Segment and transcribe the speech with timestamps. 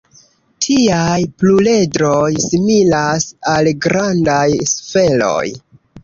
[0.65, 5.45] Tiaj pluredroj similas al grandaj sferoj.